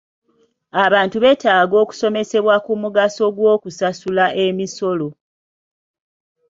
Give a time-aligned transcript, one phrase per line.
[0.85, 5.07] Abantu beetaaga okusomesebwa ku mugaso gw'okusasula emisolo.